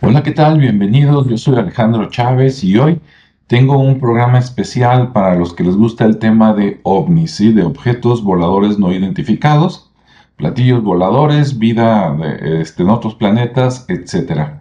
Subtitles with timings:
[0.00, 0.60] Hola, ¿qué tal?
[0.60, 1.26] Bienvenidos.
[1.26, 3.00] Yo soy Alejandro Chávez y hoy
[3.48, 7.52] tengo un programa especial para los que les gusta el tema de ovnis, ¿sí?
[7.52, 9.90] de objetos voladores no identificados,
[10.36, 14.60] platillos voladores, vida este, en otros planetas, etc.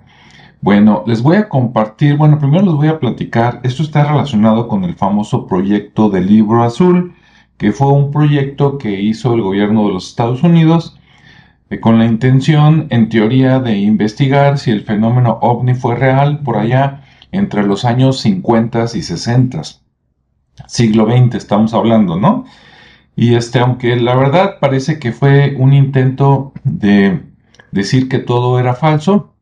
[0.62, 4.86] Bueno, les voy a compartir, bueno, primero les voy a platicar, esto está relacionado con
[4.86, 7.14] el famoso proyecto del libro azul,
[7.58, 10.97] que fue un proyecto que hizo el gobierno de los Estados Unidos
[11.82, 17.04] con la intención, en teoría, de investigar si el fenómeno ovni fue real por allá
[17.32, 19.62] entre los años 50 y 60.
[20.68, 22.46] Siglo XX estamos hablando, ¿no?
[23.16, 27.22] Y este, aunque la verdad parece que fue un intento de
[27.72, 29.34] decir que todo era falso,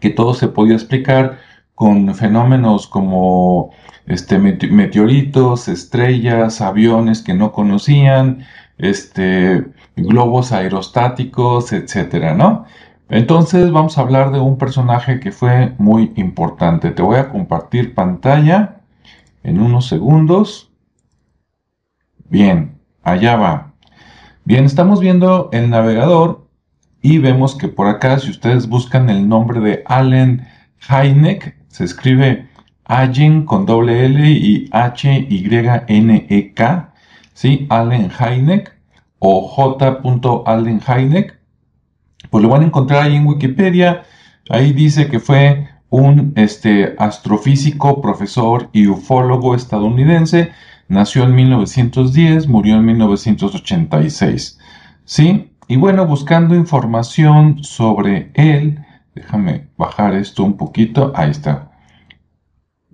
[0.00, 1.38] que todo se podía explicar
[1.74, 3.70] con fenómenos como
[4.06, 8.44] este, meteoritos, estrellas, aviones que no conocían,
[8.78, 9.64] este,
[9.96, 12.64] globos aerostáticos, etcétera, ¿no?
[13.08, 16.90] Entonces vamos a hablar de un personaje que fue muy importante.
[16.92, 18.82] Te voy a compartir pantalla
[19.42, 20.70] en unos segundos.
[22.28, 23.72] Bien, allá va.
[24.44, 26.46] Bien, estamos viendo el navegador
[27.02, 30.46] y vemos que por acá, si ustedes buscan el nombre de Allen
[30.88, 32.48] Hynek, se escribe
[32.84, 35.34] Allen con doble L y H-Y-N-E-K,
[37.32, 37.66] ¿sí?
[37.70, 38.79] Allen Hynek
[39.20, 40.00] o J.
[40.46, 41.38] Allen Hynek,
[42.30, 44.02] pues lo van a encontrar ahí en Wikipedia.
[44.48, 50.50] Ahí dice que fue un este, astrofísico, profesor y ufólogo estadounidense.
[50.88, 54.58] Nació en 1910, murió en 1986.
[55.04, 55.52] ¿Sí?
[55.68, 61.12] Y bueno, buscando información sobre él, déjame bajar esto un poquito.
[61.14, 61.70] Ahí está.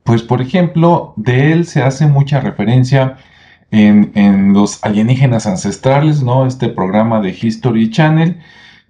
[0.02, 3.16] Pues por ejemplo, de él se hace mucha referencia
[3.70, 6.46] en, los alienígenas ancestrales, ¿no?
[6.46, 8.40] Este programa de History Channel.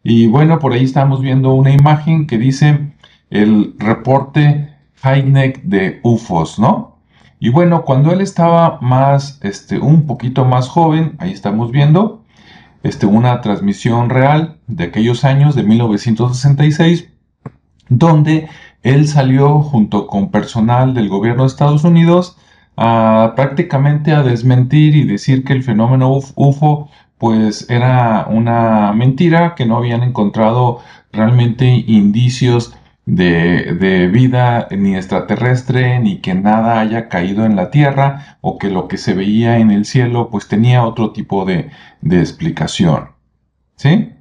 [0.03, 2.93] Y bueno, por ahí estamos viendo una imagen que dice
[3.31, 6.97] el reporte Hynek de UFOs, ¿no?
[7.39, 12.25] Y bueno, cuando él estaba más, este, un poquito más joven, ahí estamos viendo,
[12.83, 17.09] este, una transmisión real de aquellos años de 1966,
[17.89, 18.49] donde
[18.83, 22.39] él salió junto con personal del gobierno de Estados Unidos
[22.77, 26.89] a, prácticamente a desmentir y decir que el fenómeno UFO
[27.19, 30.81] pues era una mentira, que no habían encontrado
[31.13, 32.75] realmente indicios
[33.07, 38.69] de, de, vida ni extraterrestre, ni que nada haya caído en la Tierra, o que
[38.69, 41.71] lo que se veía en el cielo pues tenía otro tipo de,
[42.03, 43.11] de explicación.
[43.77, 44.13] ¿Sí?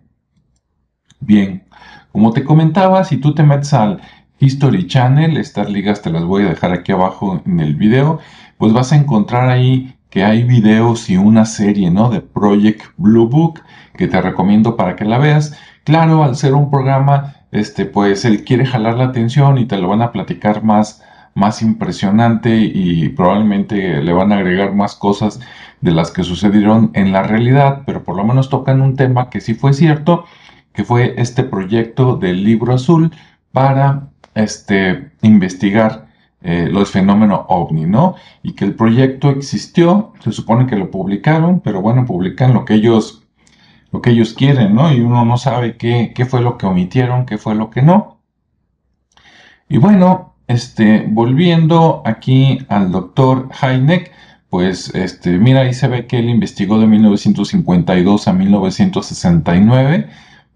[1.19, 1.63] Bien,
[2.11, 3.99] como te comentaba, si tú te metes al
[4.39, 8.19] History Channel, estas ligas te las voy a dejar aquí abajo en el video,
[8.57, 12.09] pues vas a encontrar ahí que hay videos y una serie, ¿no?
[12.09, 13.61] De Project Blue Book
[13.97, 15.57] que te recomiendo para que la veas.
[15.83, 19.87] Claro, al ser un programa, este, pues él quiere jalar la atención y te lo
[19.87, 21.03] van a platicar más,
[21.33, 25.39] más impresionante y probablemente le van a agregar más cosas
[25.81, 29.41] de las que sucedieron en la realidad, pero por lo menos tocan un tema que
[29.41, 30.25] sí fue cierto,
[30.73, 33.11] que fue este proyecto del libro azul
[33.51, 36.07] para este, investigar
[36.41, 38.15] eh, los fenómenos ovni, ¿no?
[38.43, 42.75] Y que el proyecto existió, se supone que lo publicaron, pero bueno, publican lo que
[42.75, 43.23] ellos,
[43.91, 44.93] lo que ellos quieren, ¿no?
[44.93, 48.19] Y uno no sabe qué, qué fue lo que omitieron, qué fue lo que no.
[49.67, 54.11] Y bueno, este, volviendo aquí al doctor Heineck,
[54.49, 60.09] pues este, mira, ahí se ve que él investigó de 1952 a 1969,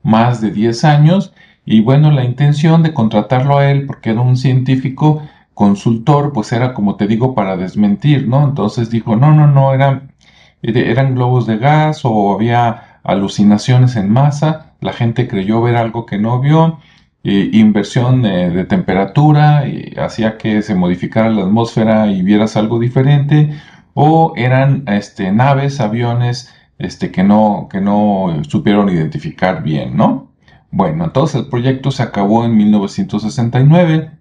[0.04, 1.34] más de 10 años,
[1.72, 5.22] y bueno, la intención de contratarlo a él, porque era un científico,
[5.54, 8.44] consultor, pues era como te digo, para desmentir, ¿no?
[8.44, 10.14] Entonces dijo, no, no, no, eran,
[10.64, 16.18] eran globos de gas o había alucinaciones en masa, la gente creyó ver algo que
[16.18, 16.80] no vio,
[17.24, 23.52] inversión de, temperatura, y hacía que se modificara la atmósfera y vieras algo diferente,
[23.94, 30.29] o eran este, naves, aviones este, que, no, que no supieron identificar bien, ¿no?
[30.72, 34.12] Bueno, entonces el proyecto se acabó en 1969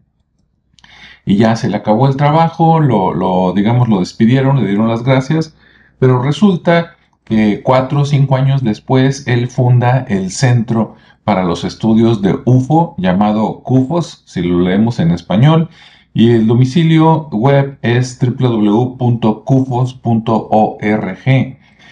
[1.27, 5.55] y ya se le acabó el trabajo, lo, digamos, lo despidieron, le dieron las gracias,
[5.99, 12.23] pero resulta que cuatro o cinco años después él funda el Centro para los Estudios
[12.23, 15.69] de UFO, llamado CUFOS, si lo leemos en español,
[16.15, 19.19] y el domicilio web es www.cufos.org.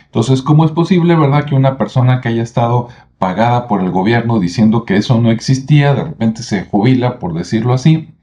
[0.06, 4.40] Entonces, ¿cómo es posible, verdad, que una persona que haya estado pagada por el gobierno
[4.40, 8.14] diciendo que eso no existía, de repente se jubila, por decirlo así,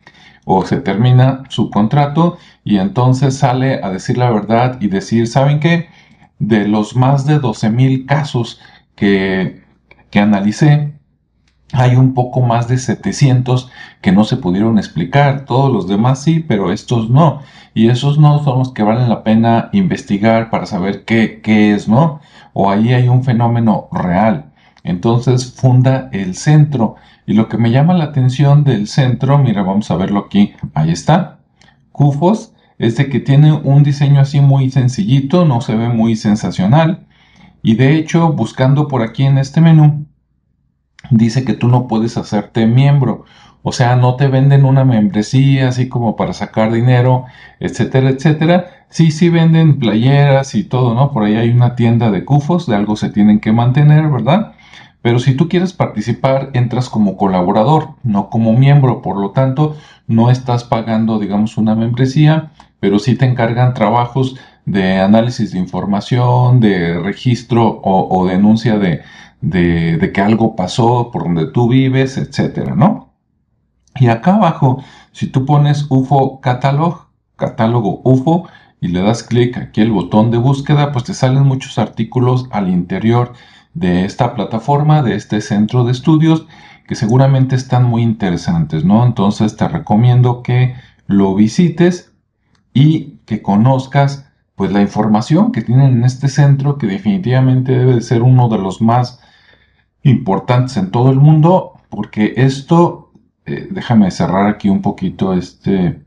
[0.45, 5.60] o se termina su contrato y entonces sale a decir la verdad y decir, ¿saben
[5.60, 5.90] qué?
[6.40, 8.60] De los más de 12 mil casos
[8.95, 9.63] que,
[10.10, 10.94] que analicé,
[11.74, 16.39] hay un poco más de 700 que no se pudieron explicar, todos los demás sí,
[16.39, 17.42] pero estos no.
[17.74, 21.88] Y esos no son los que valen la pena investigar para saber qué, qué es,
[21.89, 22.19] ¿no?
[22.54, 24.53] O ahí hay un fenómeno real.
[24.84, 26.96] Entonces funda el centro.
[27.26, 30.92] Y lo que me llama la atención del centro, mira, vamos a verlo aquí, ahí
[30.92, 31.40] está.
[31.92, 37.06] CUFOS es de que tiene un diseño así muy sencillito, no se ve muy sensacional.
[37.62, 40.06] Y de hecho, buscando por aquí en este menú,
[41.10, 43.24] dice que tú no puedes hacerte miembro.
[43.62, 47.26] O sea, no te venden una membresía así como para sacar dinero,
[47.62, 48.86] etcétera, etcétera.
[48.90, 51.12] Sí, sí venden playeras y todo, ¿no?
[51.12, 54.54] Por ahí hay una tienda de cufos, de algo se tienen que mantener, ¿verdad?
[55.04, 59.04] Pero si tú quieres participar, entras como colaborador, no como miembro.
[59.04, 59.76] Por lo tanto,
[60.08, 64.36] no estás pagando, digamos, una membresía, pero sí te encargan trabajos
[64.66, 69.02] de análisis de información, de registro o denuncia de,
[69.44, 73.14] de, que algo pasó por donde tú vives, etcétera, ¿no?
[73.96, 78.48] Y acá abajo, si tú pones UFO Catalog, catálogo UFO,
[78.80, 82.70] y le das clic aquí el botón de búsqueda, pues te salen muchos artículos al
[82.70, 83.34] interior
[83.74, 86.48] de esta plataforma, de este centro de estudios,
[86.88, 89.06] que seguramente están muy interesantes, ¿no?
[89.06, 90.75] Entonces te recomiendo que
[91.08, 92.14] lo visites
[92.74, 98.02] y que conozcas pues la información que tienen en este centro, que definitivamente debe de
[98.02, 99.20] ser uno de los más
[100.04, 103.12] importantes en todo el mundo, porque esto,
[103.46, 106.02] eh, déjame cerrar aquí un poquito este...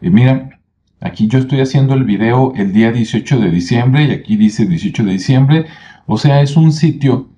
[0.00, 0.60] Y mira,
[1.00, 5.04] aquí yo estoy haciendo el video el día 18 de diciembre y aquí dice 18
[5.04, 5.66] de diciembre,
[6.06, 7.28] o sea, es un sitio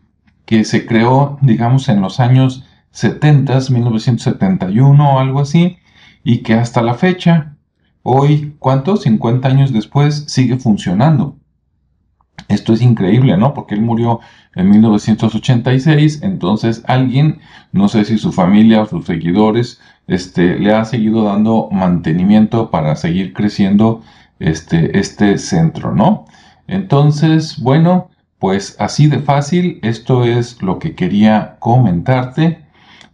[0.44, 5.78] que se creó, digamos, en los años 70, 1971 o algo así,
[6.24, 7.56] y que hasta la fecha,
[8.02, 9.02] hoy, ¿cuántos?
[9.02, 11.36] 50 años después, sigue funcionando.
[12.48, 13.52] Esto es increíble, ¿no?
[13.52, 14.20] Porque él murió
[14.54, 17.40] en 1986, entonces alguien,
[17.72, 22.96] no sé si su familia o sus seguidores, este, le ha seguido dando mantenimiento para
[22.96, 24.02] seguir creciendo
[24.38, 26.24] este, este centro, ¿no?
[26.66, 32.64] Entonces, bueno, pues así de fácil, esto es lo que quería comentarte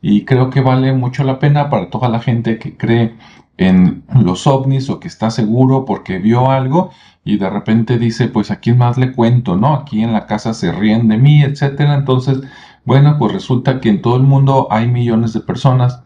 [0.03, 3.15] y creo que vale mucho la pena para toda la gente que cree
[3.56, 6.91] en los ovnis o que está seguro porque vio algo
[7.25, 9.75] y de repente dice, pues a más le cuento, ¿no?
[9.75, 11.94] Aquí en la casa se ríen de mí, etcétera.
[11.94, 12.41] Entonces,
[12.85, 16.03] bueno, pues resulta que en todo el mundo hay millones de personas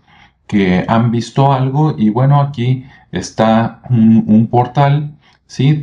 [0.47, 5.17] que han visto algo y bueno, aquí está un, portal,
[5.47, 5.75] ¿sí?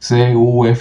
[0.00, 0.80] www.cufos.org,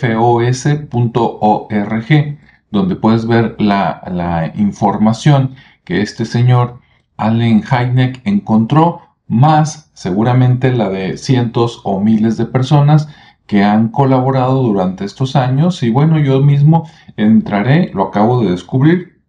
[2.71, 6.79] donde puedes ver la, información que este señor
[7.17, 13.09] Allen Hynek encontró más seguramente la de cientos o miles de personas
[13.45, 16.87] que han colaborado durante estos años y bueno, yo mismo
[17.17, 19.19] entraré, lo acabo de descubrir,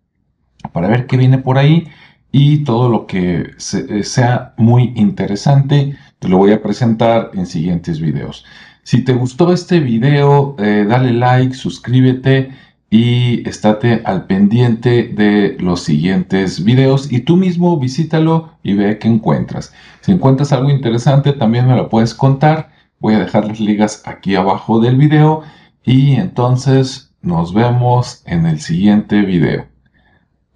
[0.72, 1.88] para ver qué viene por ahí
[2.31, 8.44] y todo lo que sea muy interesante te lo voy a presentar en siguientes videos.
[8.90, 12.50] Si te gustó este video, eh, dale like, suscríbete
[12.90, 19.06] y estate al pendiente de los siguientes videos y tú mismo visítalo y ve qué
[19.06, 19.72] encuentras.
[20.00, 22.72] Si encuentras algo interesante también me lo puedes contar.
[22.98, 25.43] Voy a dejar las ligas aquí abajo del video
[25.84, 29.69] y entonces nos vemos en el siguiente video.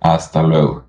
[0.00, 0.83] Hasta luego.